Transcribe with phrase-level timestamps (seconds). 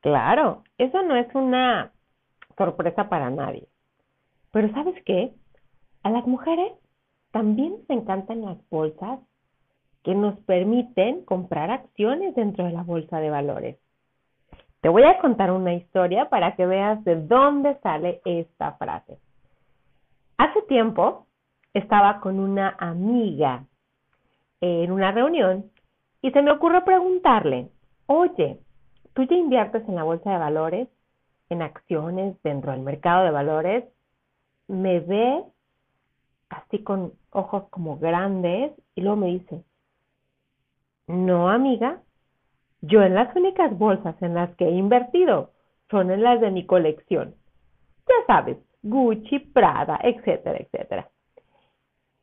[0.00, 1.92] Claro, eso no es una
[2.56, 3.66] sorpresa para nadie.
[4.52, 5.32] Pero ¿sabes qué?
[6.02, 6.72] A las mujeres
[7.32, 9.20] también nos encantan las bolsas
[10.02, 13.76] que nos permiten comprar acciones dentro de la bolsa de valores.
[14.80, 19.18] Te voy a contar una historia para que veas de dónde sale esta frase.
[20.38, 21.26] Hace tiempo
[21.74, 23.64] estaba con una amiga
[24.60, 25.70] en una reunión
[26.22, 27.68] y se me ocurrió preguntarle,
[28.06, 28.60] oye,
[29.16, 30.88] tú ya inviertes en la bolsa de valores,
[31.48, 33.84] en acciones dentro del mercado de valores,
[34.68, 35.42] me ve
[36.50, 39.64] así con ojos como grandes y luego me dice,
[41.06, 42.02] no amiga,
[42.82, 45.52] yo en las únicas bolsas en las que he invertido
[45.90, 47.34] son en las de mi colección.
[48.06, 51.08] Ya sabes, Gucci, Prada, etcétera, etcétera.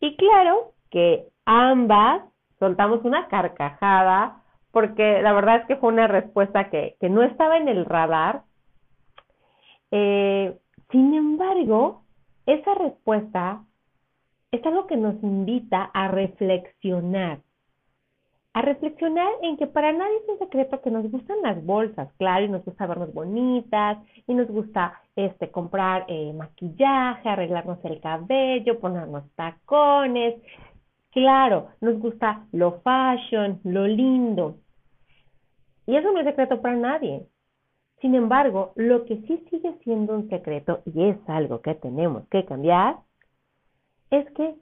[0.00, 2.22] Y claro que ambas
[2.58, 7.68] soltamos una carcajada porque la verdad es que fue una respuesta que, no estaba en
[7.68, 8.42] el radar.
[9.90, 10.56] Eh,
[10.90, 12.02] sin embargo,
[12.46, 13.62] esa respuesta
[14.50, 17.40] es algo que nos invita a reflexionar.
[18.54, 22.44] A reflexionar en que para nadie es un secreto que nos gustan las bolsas, claro,
[22.44, 28.80] y nos gusta vernos bonitas, y nos gusta este, comprar eh, maquillaje, arreglarnos el cabello,
[28.80, 30.42] ponernos tacones.
[31.10, 34.56] Claro, nos gusta lo fashion, lo lindo.
[35.86, 37.26] Y eso no es secreto para nadie.
[38.00, 42.44] Sin embargo, lo que sí sigue siendo un secreto y es algo que tenemos que
[42.44, 42.98] cambiar,
[44.10, 44.54] es que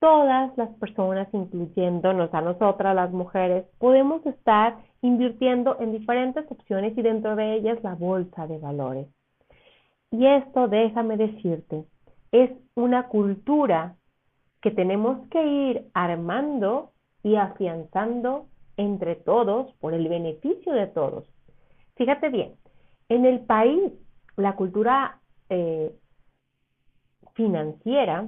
[0.00, 7.02] todas las personas, incluyéndonos a nosotras las mujeres, podemos estar invirtiendo en diferentes opciones y
[7.02, 9.06] dentro de ellas la bolsa de valores.
[10.10, 11.84] Y esto, déjame decirte,
[12.32, 13.96] es una cultura
[14.64, 16.92] que tenemos que ir armando
[17.22, 18.46] y afianzando
[18.78, 21.28] entre todos por el beneficio de todos.
[21.96, 22.54] Fíjate bien,
[23.10, 23.92] en el país
[24.38, 25.20] la cultura
[25.50, 25.94] eh,
[27.34, 28.26] financiera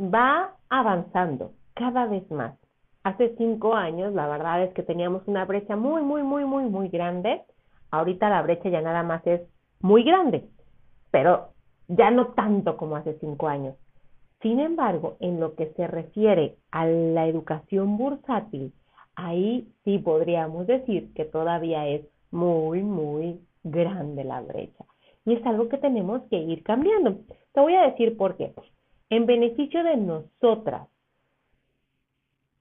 [0.00, 2.58] va avanzando cada vez más.
[3.04, 6.88] Hace cinco años la verdad es que teníamos una brecha muy, muy, muy, muy, muy
[6.88, 7.42] grande.
[7.92, 9.40] Ahorita la brecha ya nada más es
[9.82, 10.48] muy grande,
[11.12, 11.50] pero
[11.86, 13.76] ya no tanto como hace cinco años.
[14.42, 18.72] Sin embargo, en lo que se refiere a la educación bursátil,
[19.14, 24.84] ahí sí podríamos decir que todavía es muy, muy grande la brecha.
[25.24, 27.18] Y es algo que tenemos que ir cambiando.
[27.52, 28.52] Te voy a decir por qué.
[29.10, 30.88] En beneficio de nosotras.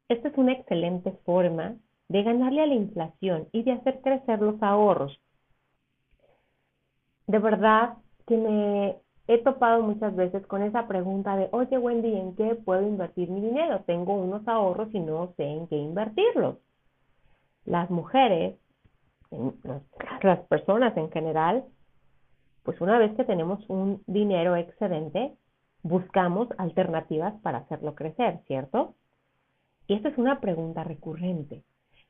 [0.08, 1.76] Esta es una excelente forma
[2.10, 5.20] de ganarle a la inflación y de hacer crecer los ahorros.
[7.26, 8.98] De verdad que me
[9.34, 13.40] he topado muchas veces con esa pregunta de, oye Wendy, ¿en qué puedo invertir mi
[13.40, 13.82] dinero?
[13.86, 16.58] Tengo unos ahorros y no sé en qué invertirlos.
[17.64, 18.58] Las mujeres,
[20.22, 21.64] las personas en general,
[22.64, 25.34] pues una vez que tenemos un dinero excedente,
[25.82, 28.96] buscamos alternativas para hacerlo crecer, ¿cierto?
[29.88, 31.64] Y esta es una pregunta recurrente.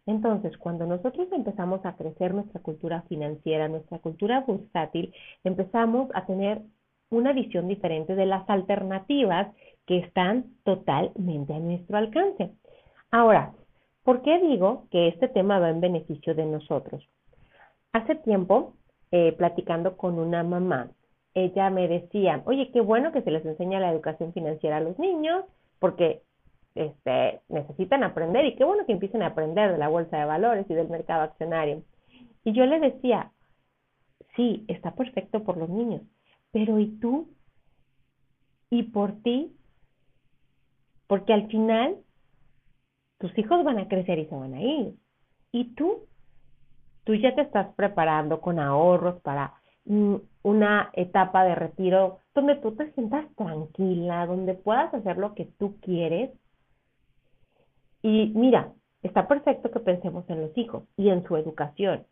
[0.07, 6.63] Entonces, cuando nosotros empezamos a crecer nuestra cultura financiera, nuestra cultura bursátil, empezamos a tener
[7.11, 9.53] una visión diferente de las alternativas
[9.85, 12.51] que están totalmente a nuestro alcance.
[13.11, 13.53] Ahora,
[14.03, 17.07] ¿por qué digo que este tema va en beneficio de nosotros?
[17.91, 18.73] Hace tiempo,
[19.11, 20.89] eh, platicando con una mamá,
[21.33, 24.97] ella me decía, oye, qué bueno que se les enseña la educación financiera a los
[24.97, 25.45] niños,
[25.79, 26.21] porque
[26.75, 30.65] este, necesitan aprender y qué bueno que empiecen a aprender de la bolsa de valores
[30.69, 31.83] y del mercado accionario.
[32.43, 33.31] Y yo le decía,
[34.35, 36.01] sí, está perfecto por los niños,
[36.51, 37.29] pero ¿y tú?
[38.69, 39.55] ¿Y por ti?
[41.07, 41.97] Porque al final
[43.17, 44.95] tus hijos van a crecer y se van a ir.
[45.51, 46.07] ¿Y tú?
[47.03, 49.53] Tú ya te estás preparando con ahorros para
[49.85, 55.45] mm, una etapa de retiro donde tú te sientas tranquila, donde puedas hacer lo que
[55.45, 56.31] tú quieres.
[58.01, 62.05] Y mira, está perfecto que pensemos en los hijos y en su educación,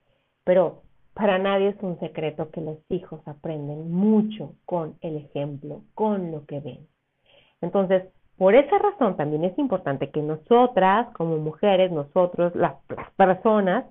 [0.44, 0.84] pero
[1.20, 6.46] para nadie es un secreto que los hijos aprenden mucho con el ejemplo, con lo
[6.46, 6.88] que ven.
[7.60, 8.04] Entonces,
[8.38, 12.76] por esa razón también es importante que nosotras, como mujeres, nosotros, las,
[13.18, 13.84] personas,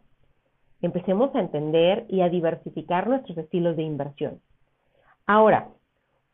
[0.80, 4.40] empecemos a entender y a diversificar nuestros estilos de inversión.
[5.26, 5.68] Ahora,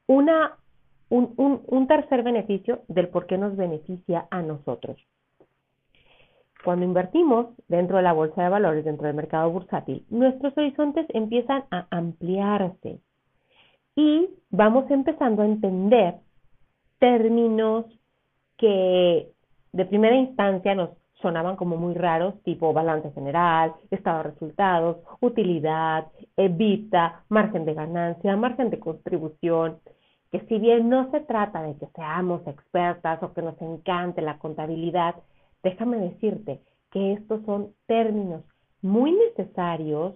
[0.07, 0.59] una,
[1.09, 1.35] un,
[1.67, 4.97] un tercer beneficio del por qué nos beneficia a nosotros.
[6.65, 11.65] Cuando invertimos dentro de la bolsa de valores, dentro del mercado bursátil, nuestros horizontes empiezan
[11.71, 13.01] a ampliarse
[13.95, 16.15] y vamos empezando a entender
[16.99, 17.85] términos
[18.57, 19.31] que
[19.73, 20.91] de primera instancia nos
[21.21, 26.07] sonaban como muy raros, tipo balance general, estado de resultados, utilidad,
[26.37, 29.81] evita, margen de ganancia, margen de contribución,
[30.33, 34.39] que si bien no se trata de que seamos expertas o que nos encante la
[34.39, 35.15] contabilidad,
[35.65, 36.61] déjame decirte
[36.93, 38.43] que estos son términos
[38.83, 40.15] muy necesarios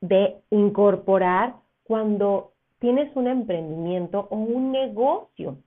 [0.00, 5.58] de incorporar cuando tienes un emprendimiento o un negocio.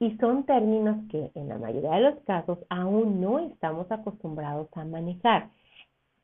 [0.00, 4.84] Y son términos que en la mayoría de los casos aún no estamos acostumbrados a
[4.84, 5.50] manejar.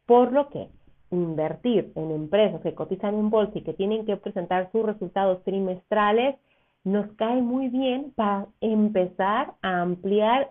[0.06, 0.69] Por lo que
[1.11, 6.37] invertir en empresas que cotizan en bolsa y que tienen que presentar sus resultados trimestrales
[6.85, 10.50] nos cae muy bien para empezar a ampliar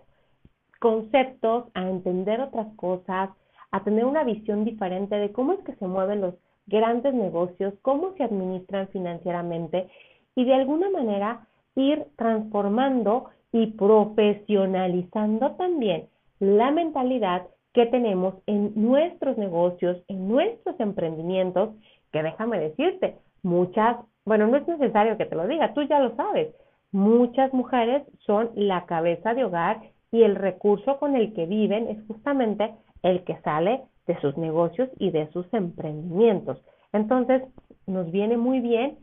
[0.86, 3.30] conceptos, a entender otras cosas,
[3.72, 6.34] a tener una visión diferente de cómo es que se mueven los
[6.68, 9.88] grandes negocios, cómo se administran financieramente
[10.36, 16.06] y de alguna manera ir transformando y profesionalizando también
[16.38, 21.70] la mentalidad que tenemos en nuestros negocios, en nuestros emprendimientos,
[22.12, 26.14] que déjame decirte, muchas, bueno, no es necesario que te lo diga, tú ya lo
[26.14, 26.54] sabes,
[26.92, 32.06] muchas mujeres son la cabeza de hogar y el recurso con el que viven es
[32.06, 36.62] justamente el que sale de sus negocios y de sus emprendimientos.
[36.92, 37.42] Entonces,
[37.86, 38.98] nos viene muy bien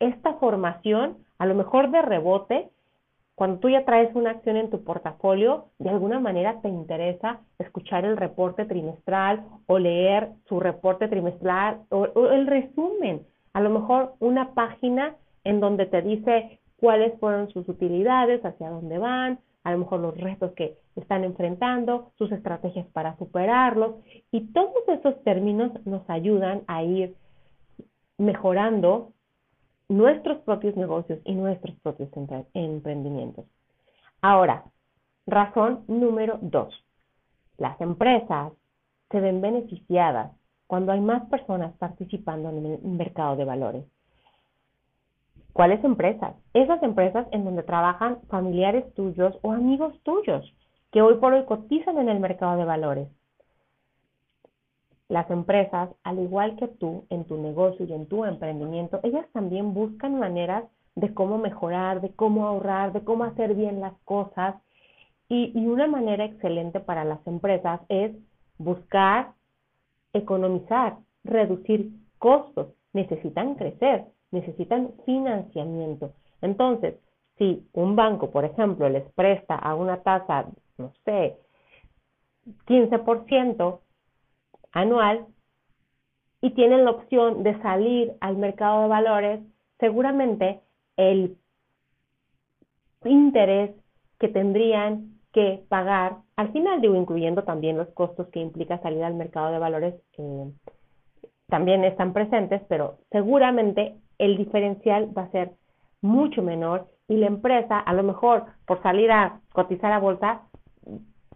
[0.00, 2.70] esta formación, a lo mejor de rebote,
[3.34, 8.04] cuando tú ya traes una acción en tu portafolio, de alguna manera te interesa escuchar
[8.04, 13.26] el reporte trimestral o leer su reporte trimestral o, el resumen.
[13.52, 18.98] A lo mejor una página en donde te dice cuáles fueron sus utilidades, hacia dónde
[18.98, 23.96] van, a lo mejor los retos que están enfrentando, sus estrategias para superarlos
[24.30, 27.16] y todos esos términos nos ayudan a ir
[28.18, 29.12] mejorando
[29.88, 32.10] nuestros propios negocios y nuestros propios
[32.52, 33.46] emprendimientos.
[34.20, 34.64] Ahora,
[35.26, 36.74] razón número dos.
[37.56, 38.52] Las empresas
[39.10, 40.32] se ven beneficiadas
[40.66, 43.84] cuando hay más personas participando en el mercado de valores.
[45.54, 46.34] ¿Cuáles empresas?
[46.52, 50.52] Esas empresas en donde trabajan familiares tuyos o amigos tuyos
[50.90, 53.08] que hoy por hoy cotizan en el mercado de valores.
[55.08, 59.74] Las empresas, al igual que tú en tu negocio y en tu emprendimiento, ellas también
[59.74, 60.64] buscan maneras
[60.96, 64.56] de cómo mejorar, de cómo ahorrar, de cómo hacer bien las cosas.
[65.28, 68.10] Y, y una manera excelente para las empresas es
[68.58, 69.34] buscar
[70.12, 72.74] economizar, reducir costos.
[72.92, 76.12] Necesitan crecer necesitan financiamiento.
[76.40, 76.96] Entonces,
[77.38, 80.46] si un banco, por ejemplo, les presta a una tasa,
[80.78, 81.36] no sé,
[82.66, 83.80] 15%
[84.72, 85.26] anual
[86.40, 89.40] y tienen la opción de salir al mercado de valores,
[89.78, 90.60] seguramente
[90.96, 91.36] el
[93.04, 93.74] interés
[94.18, 99.14] que tendrían que pagar, al final digo, incluyendo también los costos que implica salir al
[99.14, 100.52] mercado de valores, eh,
[101.48, 105.52] también están presentes, pero seguramente el diferencial va a ser
[106.00, 110.42] mucho menor y la empresa, a lo mejor por salir a cotizar a bolsa,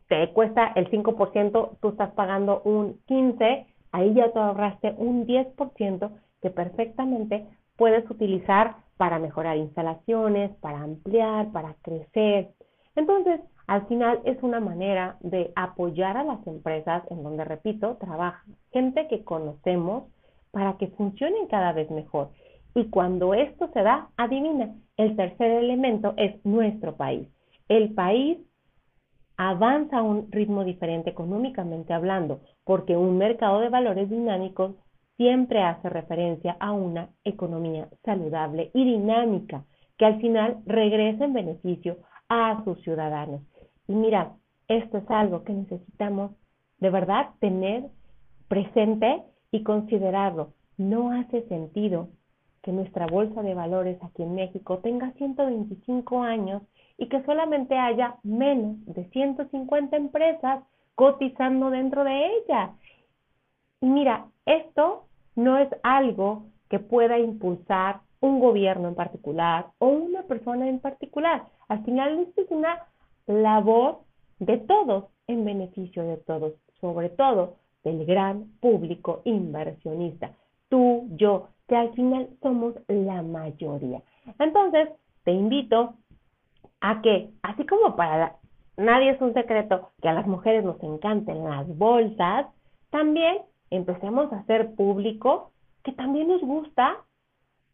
[0.08, 6.10] te cuesta el 5%, tú estás pagando un 15%, ahí ya te ahorraste un 10%
[6.42, 12.50] que perfectamente puedes utilizar para mejorar instalaciones, para ampliar, para crecer.
[12.96, 18.42] Entonces, al final es una manera de apoyar a las empresas en donde, repito, trabaja
[18.72, 20.04] gente que conocemos
[20.50, 22.30] para que funcionen cada vez mejor.
[22.78, 27.26] Y cuando esto se da, adivina, el tercer elemento es nuestro país.
[27.68, 28.38] El país
[29.36, 34.76] avanza a un ritmo diferente económicamente hablando, porque un mercado de valores dinámicos
[35.16, 39.64] siempre hace referencia a una economía saludable y dinámica,
[39.96, 41.96] que al final regresa en beneficio
[42.28, 43.40] a sus ciudadanos.
[43.88, 44.36] Y mira,
[44.68, 46.30] esto es algo que necesitamos
[46.78, 47.86] de verdad tener
[48.46, 50.52] presente y considerarlo.
[50.76, 52.10] No hace sentido
[52.62, 56.62] que nuestra bolsa de valores aquí en México tenga 125 años
[56.96, 62.74] y que solamente haya menos de 150 empresas cotizando dentro de ella.
[63.80, 65.04] Y mira, esto
[65.36, 71.46] no es algo que pueda impulsar un gobierno en particular o una persona en particular.
[71.68, 72.86] Al final, esto es una
[73.26, 74.00] labor
[74.40, 80.32] de todos en beneficio de todos, sobre todo del gran público inversionista.
[80.68, 84.02] Tú, yo, que al final somos la mayoría.
[84.38, 84.88] Entonces,
[85.24, 85.94] te invito
[86.80, 88.36] a que, así como para
[88.76, 92.46] nadie es un secreto que a las mujeres nos encanten las bolsas,
[92.90, 93.38] también
[93.70, 95.52] empecemos a hacer público
[95.84, 96.96] que también nos gusta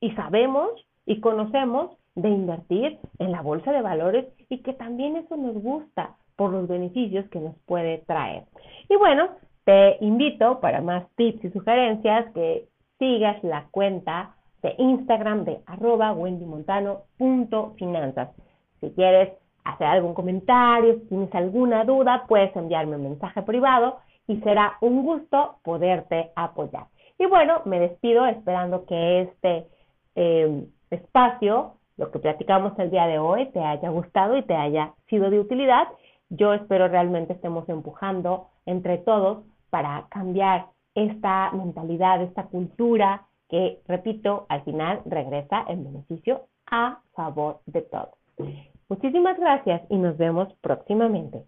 [0.01, 0.71] y sabemos
[1.07, 6.17] y conocemos de invertir en la bolsa de valores y que también eso nos gusta
[6.37, 8.45] por los beneficios que nos puede traer.
[8.89, 9.29] Y bueno,
[9.65, 12.69] te invito para más tips y sugerencias que
[13.05, 18.31] sigas la cuenta de Instagram de arroba wendymontano.finanzas.
[18.81, 24.39] Si quieres hacer algún comentario, si tienes alguna duda, puedes enviarme un mensaje privado y
[24.39, 26.87] será un gusto poderte apoyar.
[27.19, 29.67] Y bueno, me despido esperando que este
[30.15, 34.95] eh, espacio, lo que platicamos el día de hoy, te haya gustado y te haya
[35.11, 35.89] sido de utilidad.
[36.31, 44.47] Yo espero realmente estemos empujando entre todos para cambiar esta mentalidad, esta cultura que, repito,
[44.49, 48.15] al final regresa en beneficio a favor de todos.
[48.89, 51.45] Muchísimas gracias y nos vemos próximamente.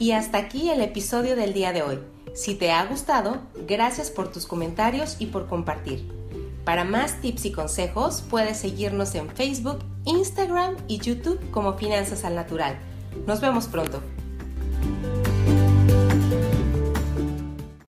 [0.00, 1.98] Y hasta aquí el episodio del día de hoy.
[2.32, 6.17] Si te ha gustado, gracias por tus comentarios y por compartir.
[6.68, 12.34] Para más tips y consejos, puedes seguirnos en Facebook, Instagram y YouTube como Finanzas al
[12.34, 12.78] Natural.
[13.26, 14.02] Nos vemos pronto.